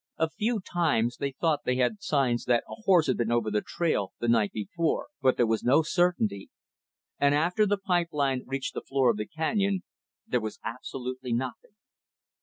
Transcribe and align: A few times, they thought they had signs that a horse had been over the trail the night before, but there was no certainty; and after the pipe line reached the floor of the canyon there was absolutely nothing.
A 0.17 0.31
few 0.31 0.59
times, 0.61 1.17
they 1.17 1.31
thought 1.31 1.63
they 1.63 1.75
had 1.75 2.01
signs 2.01 2.45
that 2.45 2.63
a 2.67 2.73
horse 2.85 3.05
had 3.05 3.17
been 3.17 3.31
over 3.31 3.51
the 3.51 3.61
trail 3.61 4.13
the 4.17 4.27
night 4.27 4.51
before, 4.51 5.09
but 5.21 5.37
there 5.37 5.45
was 5.45 5.63
no 5.63 5.83
certainty; 5.83 6.49
and 7.19 7.35
after 7.35 7.67
the 7.67 7.77
pipe 7.77 8.09
line 8.11 8.41
reached 8.47 8.73
the 8.73 8.81
floor 8.81 9.11
of 9.11 9.17
the 9.17 9.27
canyon 9.27 9.83
there 10.27 10.41
was 10.41 10.57
absolutely 10.65 11.33
nothing. 11.33 11.75